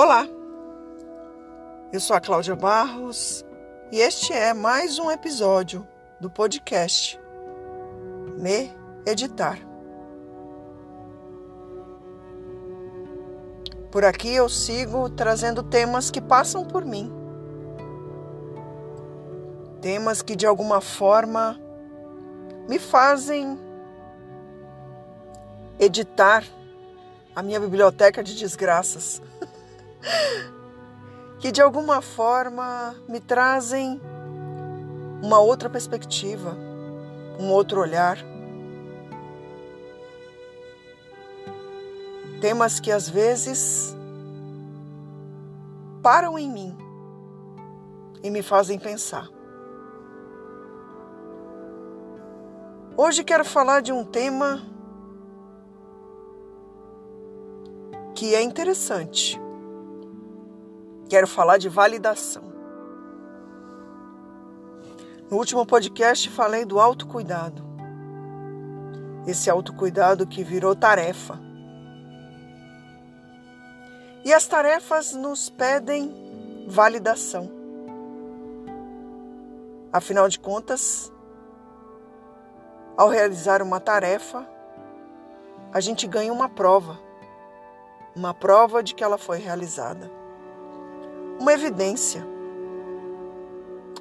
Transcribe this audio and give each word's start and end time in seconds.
Olá, 0.00 0.28
eu 1.92 1.98
sou 1.98 2.14
a 2.14 2.20
Cláudia 2.20 2.54
Barros 2.54 3.44
e 3.90 3.98
este 3.98 4.32
é 4.32 4.54
mais 4.54 4.96
um 4.96 5.10
episódio 5.10 5.84
do 6.20 6.30
podcast 6.30 7.18
Me 8.38 8.72
Editar. 9.04 9.58
Por 13.90 14.04
aqui 14.04 14.32
eu 14.32 14.48
sigo 14.48 15.10
trazendo 15.10 15.64
temas 15.64 16.12
que 16.12 16.20
passam 16.20 16.64
por 16.64 16.84
mim, 16.84 17.12
temas 19.80 20.22
que 20.22 20.36
de 20.36 20.46
alguma 20.46 20.80
forma 20.80 21.58
me 22.68 22.78
fazem 22.78 23.58
editar 25.76 26.44
a 27.34 27.42
minha 27.42 27.58
biblioteca 27.58 28.22
de 28.22 28.36
desgraças. 28.36 29.20
que 31.38 31.52
de 31.52 31.62
alguma 31.62 32.00
forma 32.02 32.94
me 33.08 33.20
trazem 33.20 34.00
uma 35.22 35.38
outra 35.38 35.68
perspectiva, 35.68 36.56
um 37.38 37.50
outro 37.50 37.80
olhar. 37.80 38.18
Temas 42.40 42.78
que 42.78 42.90
às 42.90 43.08
vezes 43.08 43.96
param 46.02 46.38
em 46.38 46.50
mim 46.50 46.76
e 48.22 48.30
me 48.30 48.42
fazem 48.42 48.78
pensar. 48.78 49.28
Hoje 52.96 53.22
quero 53.22 53.44
falar 53.44 53.80
de 53.80 53.92
um 53.92 54.04
tema 54.04 54.60
que 58.14 58.34
é 58.34 58.42
interessante 58.42 59.40
Quero 61.08 61.26
falar 61.26 61.56
de 61.56 61.70
validação. 61.70 62.42
No 65.30 65.38
último 65.38 65.64
podcast 65.64 66.28
falei 66.28 66.66
do 66.66 66.78
autocuidado. 66.78 67.64
Esse 69.26 69.48
autocuidado 69.48 70.26
que 70.26 70.44
virou 70.44 70.76
tarefa. 70.76 71.40
E 74.22 74.34
as 74.34 74.46
tarefas 74.46 75.14
nos 75.14 75.48
pedem 75.48 76.14
validação. 76.68 77.50
Afinal 79.90 80.28
de 80.28 80.38
contas, 80.38 81.10
ao 82.98 83.08
realizar 83.08 83.62
uma 83.62 83.80
tarefa, 83.80 84.46
a 85.72 85.80
gente 85.80 86.06
ganha 86.06 86.30
uma 86.30 86.50
prova. 86.50 86.98
Uma 88.14 88.34
prova 88.34 88.82
de 88.82 88.94
que 88.94 89.02
ela 89.02 89.16
foi 89.16 89.38
realizada 89.38 90.17
uma 91.38 91.52
evidência. 91.52 92.26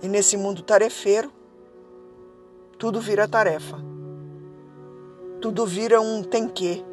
E 0.02 0.08
nesse 0.08 0.38
mundo 0.38 0.62
tarefeiro, 0.62 1.32
tudo 2.78 3.02
vira 3.02 3.28
tarefa. 3.28 3.78
Tudo 5.42 5.66
vira 5.66 6.00
um 6.02 6.24
tem 6.24 6.48
que. 6.48 6.84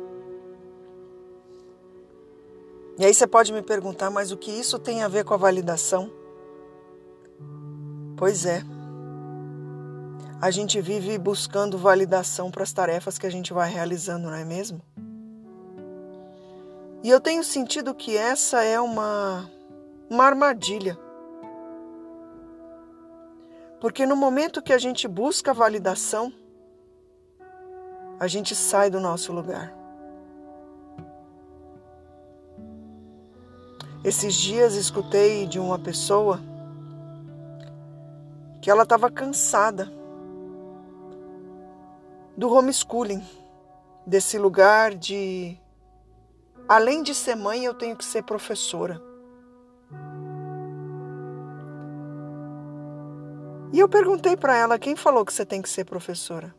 E 2.98 3.04
aí 3.04 3.12
você 3.12 3.26
pode 3.26 3.52
me 3.52 3.60
perguntar, 3.60 4.10
mas 4.10 4.30
o 4.30 4.36
que 4.36 4.50
isso 4.50 4.78
tem 4.78 5.02
a 5.02 5.08
ver 5.08 5.24
com 5.24 5.34
a 5.34 5.38
validação? 5.38 6.10
Pois 8.16 8.46
é. 8.46 8.62
A 10.40 10.50
gente 10.50 10.80
vive 10.80 11.18
buscando 11.18 11.78
validação 11.78 12.50
para 12.50 12.62
as 12.62 12.72
tarefas 12.72 13.18
que 13.18 13.26
a 13.26 13.30
gente 13.30 13.52
vai 13.52 13.70
realizando, 13.70 14.26
não 14.26 14.34
é 14.34 14.44
mesmo? 14.44 14.80
E 17.02 17.10
eu 17.10 17.20
tenho 17.20 17.42
sentido 17.42 17.94
que 17.94 18.16
essa 18.16 18.62
é 18.62 18.80
uma 18.80 19.50
uma 20.08 20.24
armadilha. 20.24 20.98
Porque 23.80 24.06
no 24.06 24.16
momento 24.16 24.62
que 24.62 24.72
a 24.72 24.78
gente 24.78 25.06
busca 25.06 25.52
validação, 25.52 26.32
a 28.18 28.26
gente 28.26 28.54
sai 28.54 28.90
do 28.90 29.00
nosso 29.00 29.32
lugar. 29.32 29.74
Esses 34.02 34.34
dias 34.34 34.74
escutei 34.74 35.46
de 35.46 35.58
uma 35.58 35.78
pessoa 35.78 36.40
que 38.60 38.70
ela 38.70 38.82
estava 38.82 39.10
cansada 39.10 39.90
do 42.36 42.52
homeschooling, 42.52 43.22
desse 44.06 44.38
lugar 44.38 44.94
de 44.94 45.58
além 46.68 47.02
de 47.02 47.14
ser 47.14 47.34
mãe, 47.34 47.64
eu 47.64 47.74
tenho 47.74 47.96
que 47.96 48.04
ser 48.04 48.22
professora. 48.22 49.00
E 53.72 53.78
eu 53.78 53.88
perguntei 53.88 54.36
para 54.36 54.56
ela: 54.56 54.78
quem 54.78 54.94
falou 54.96 55.24
que 55.24 55.32
você 55.32 55.44
tem 55.44 55.60
que 55.60 55.68
ser 55.68 55.84
professora? 55.84 56.54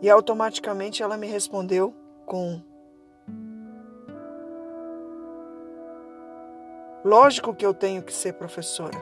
E 0.00 0.08
automaticamente 0.08 1.02
ela 1.02 1.16
me 1.16 1.26
respondeu 1.26 1.94
com: 2.24 2.62
Lógico 7.04 7.54
que 7.54 7.64
eu 7.64 7.74
tenho 7.74 8.02
que 8.02 8.12
ser 8.12 8.34
professora. 8.34 8.98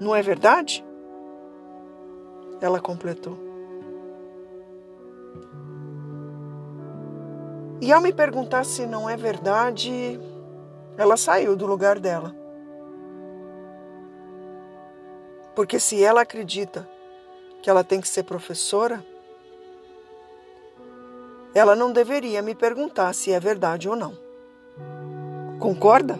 Não 0.00 0.14
é 0.14 0.20
verdade? 0.20 0.84
Ela 2.60 2.80
completou. 2.80 3.38
E 7.80 7.92
ao 7.92 8.00
me 8.00 8.12
perguntar 8.12 8.64
se 8.64 8.86
não 8.86 9.08
é 9.08 9.16
verdade, 9.16 10.20
ela 10.96 11.16
saiu 11.16 11.56
do 11.56 11.66
lugar 11.66 11.98
dela. 11.98 12.34
Porque 15.54 15.78
se 15.78 16.02
ela 16.02 16.22
acredita 16.22 16.88
que 17.62 17.70
ela 17.70 17.84
tem 17.84 18.00
que 18.00 18.08
ser 18.08 18.24
professora, 18.24 19.04
ela 21.54 21.76
não 21.76 21.92
deveria 21.92 22.42
me 22.42 22.54
perguntar 22.54 23.12
se 23.14 23.32
é 23.32 23.38
verdade 23.38 23.88
ou 23.88 23.94
não. 23.94 24.18
Concorda? 25.60 26.18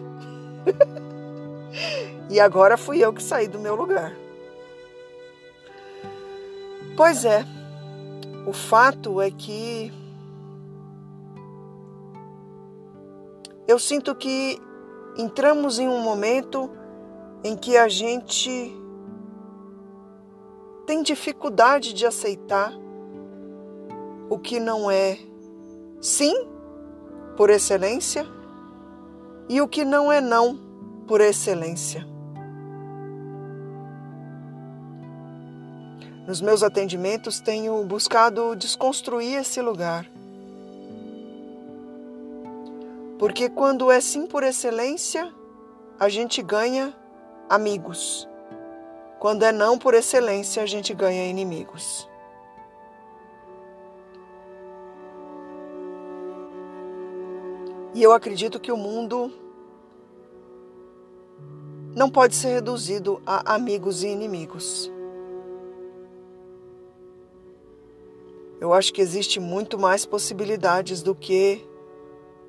e 2.29 2.39
agora 2.39 2.77
fui 2.77 2.99
eu 3.03 3.13
que 3.13 3.21
saí 3.21 3.47
do 3.47 3.59
meu 3.59 3.75
lugar. 3.75 4.15
Pois 6.95 7.25
é, 7.25 7.45
o 8.47 8.53
fato 8.53 9.19
é 9.19 9.29
que 9.29 9.91
Eu 13.67 13.79
sinto 13.79 14.13
que 14.13 14.61
entramos 15.17 15.79
em 15.79 15.87
um 15.87 16.01
momento 16.01 16.69
em 17.43 17.55
que 17.55 17.75
a 17.77 17.87
gente 17.87 18.71
tem 20.85 21.01
dificuldade 21.01 21.93
de 21.93 22.05
aceitar 22.05 22.71
o 24.29 24.37
que 24.37 24.59
não 24.59 24.89
é 24.89 25.17
sim 25.99 26.47
por 27.35 27.49
excelência 27.49 28.25
e 29.49 29.59
o 29.61 29.67
que 29.67 29.83
não 29.83 30.11
é 30.11 30.21
não 30.21 30.59
por 31.07 31.19
excelência. 31.19 32.05
Nos 36.27 36.39
meus 36.41 36.61
atendimentos 36.61 37.39
tenho 37.39 37.83
buscado 37.83 38.55
desconstruir 38.55 39.39
esse 39.39 39.61
lugar 39.61 40.09
porque 43.17 43.49
quando 43.49 43.89
é 43.89 44.01
sim 44.01 44.27
por 44.27 44.43
excelência, 44.43 45.33
a 45.99 46.09
gente 46.09 46.41
ganha 46.41 46.93
amigos. 47.49 48.27
Quando 49.19 49.43
é 49.43 49.51
não 49.51 49.77
por 49.77 49.93
excelência, 49.93 50.61
a 50.61 50.65
gente 50.65 50.93
ganha 50.93 51.27
inimigos. 51.27 52.09
E 57.93 58.03
eu 58.03 58.11
acredito 58.11 58.59
que 58.59 58.71
o 58.71 58.77
mundo 58.77 59.31
não 61.95 62.09
pode 62.09 62.35
ser 62.35 62.49
reduzido 62.49 63.21
a 63.25 63.55
amigos 63.55 64.03
e 64.03 64.07
inimigos. 64.07 64.91
Eu 68.59 68.73
acho 68.73 68.91
que 68.91 69.01
existe 69.01 69.39
muito 69.39 69.79
mais 69.79 70.05
possibilidades 70.05 71.01
do 71.01 71.15
que 71.15 71.65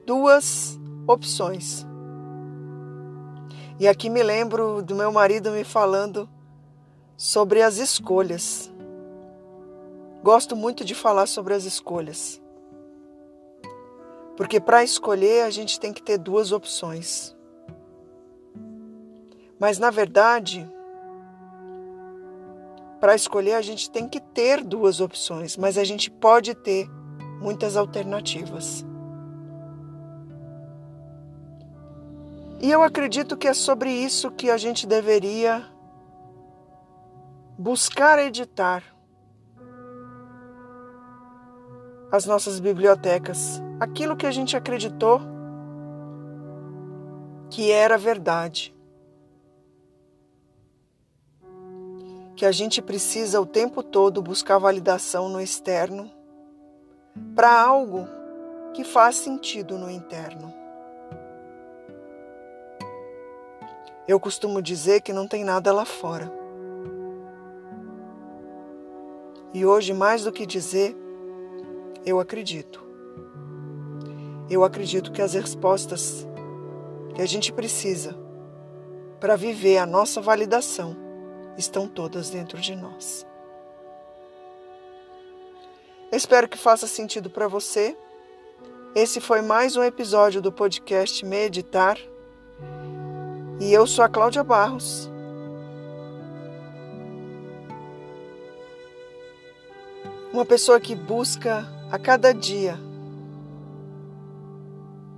duas 0.06 0.78
opções. 1.06 1.84
E 3.78 3.88
aqui 3.88 4.08
me 4.08 4.22
lembro 4.22 4.80
do 4.82 4.94
meu 4.94 5.12
marido 5.12 5.50
me 5.50 5.64
falando 5.64 6.28
sobre 7.16 7.60
as 7.60 7.78
escolhas. 7.78 8.72
Gosto 10.22 10.54
muito 10.54 10.84
de 10.84 10.94
falar 10.94 11.26
sobre 11.26 11.52
as 11.52 11.64
escolhas. 11.64 12.40
Porque 14.36 14.60
para 14.60 14.84
escolher 14.84 15.42
a 15.42 15.50
gente 15.50 15.80
tem 15.80 15.92
que 15.92 16.02
ter 16.02 16.18
duas 16.18 16.52
opções. 16.52 17.36
Mas 19.58 19.78
na 19.78 19.90
verdade, 19.90 20.70
para 23.00 23.14
escolher, 23.14 23.54
a 23.54 23.62
gente 23.62 23.90
tem 23.90 24.08
que 24.08 24.20
ter 24.20 24.62
duas 24.62 25.00
opções, 25.00 25.56
mas 25.56 25.76
a 25.76 25.84
gente 25.84 26.10
pode 26.10 26.54
ter 26.54 26.88
muitas 27.40 27.76
alternativas. 27.76 28.85
E 32.60 32.70
eu 32.70 32.82
acredito 32.82 33.36
que 33.36 33.46
é 33.46 33.54
sobre 33.54 33.90
isso 33.90 34.30
que 34.30 34.50
a 34.50 34.56
gente 34.56 34.86
deveria 34.86 35.64
buscar 37.58 38.18
editar 38.18 38.82
as 42.10 42.24
nossas 42.24 42.58
bibliotecas, 42.58 43.60
aquilo 43.78 44.16
que 44.16 44.26
a 44.26 44.30
gente 44.30 44.56
acreditou 44.56 45.20
que 47.50 47.70
era 47.70 47.98
verdade. 47.98 48.74
Que 52.34 52.44
a 52.44 52.52
gente 52.52 52.82
precisa 52.82 53.40
o 53.40 53.46
tempo 53.46 53.82
todo 53.82 54.22
buscar 54.22 54.58
validação 54.58 55.28
no 55.28 55.40
externo 55.40 56.10
para 57.34 57.60
algo 57.60 58.06
que 58.74 58.84
faz 58.84 59.16
sentido 59.16 59.78
no 59.78 59.90
interno. 59.90 60.65
Eu 64.08 64.20
costumo 64.20 64.62
dizer 64.62 65.00
que 65.00 65.12
não 65.12 65.26
tem 65.26 65.44
nada 65.44 65.72
lá 65.72 65.84
fora. 65.84 66.32
E 69.52 69.66
hoje, 69.66 69.92
mais 69.92 70.22
do 70.22 70.30
que 70.30 70.46
dizer, 70.46 70.96
eu 72.04 72.20
acredito. 72.20 72.84
Eu 74.48 74.62
acredito 74.62 75.10
que 75.10 75.20
as 75.20 75.34
respostas 75.34 76.26
que 77.14 77.20
a 77.20 77.26
gente 77.26 77.52
precisa 77.52 78.16
para 79.18 79.34
viver 79.34 79.78
a 79.78 79.86
nossa 79.86 80.20
validação 80.20 80.96
estão 81.58 81.88
todas 81.88 82.30
dentro 82.30 82.60
de 82.60 82.76
nós. 82.76 83.26
Espero 86.12 86.48
que 86.48 86.56
faça 86.56 86.86
sentido 86.86 87.28
para 87.28 87.48
você. 87.48 87.96
Esse 88.94 89.20
foi 89.20 89.42
mais 89.42 89.74
um 89.74 89.82
episódio 89.82 90.40
do 90.40 90.52
podcast 90.52 91.24
Meditar. 91.26 91.98
E 93.58 93.72
eu 93.72 93.86
sou 93.86 94.04
a 94.04 94.08
Cláudia 94.08 94.44
Barros. 94.44 95.10
Uma 100.32 100.44
pessoa 100.44 100.78
que 100.78 100.94
busca 100.94 101.66
a 101.90 101.98
cada 101.98 102.34
dia 102.34 102.78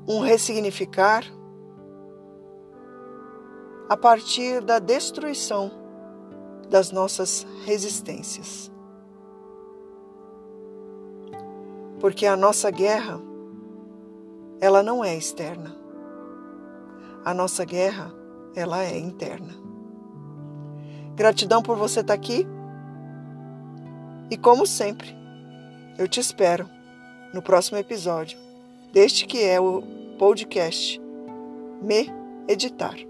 um 0.06 0.20
ressignificar 0.20 1.24
a 3.88 3.96
partir 3.96 4.62
da 4.62 4.78
destruição 4.78 5.70
das 6.70 6.92
nossas 6.92 7.44
resistências. 7.64 8.70
Porque 11.98 12.24
a 12.24 12.36
nossa 12.36 12.70
guerra, 12.70 13.20
ela 14.60 14.82
não 14.82 15.04
é 15.04 15.16
externa. 15.16 15.76
A 17.24 17.34
nossa 17.34 17.64
guerra, 17.64 18.17
ela 18.54 18.84
é 18.84 18.98
interna. 18.98 19.54
Gratidão 21.14 21.62
por 21.62 21.76
você 21.76 22.00
estar 22.00 22.14
aqui. 22.14 22.46
E 24.30 24.36
como 24.36 24.66
sempre, 24.66 25.16
eu 25.98 26.06
te 26.06 26.20
espero 26.20 26.68
no 27.32 27.42
próximo 27.42 27.78
episódio 27.78 28.38
deste 28.92 29.26
que 29.26 29.42
é 29.42 29.60
o 29.60 29.82
podcast 30.18 31.00
Me 31.82 32.12
Editar. 32.46 33.07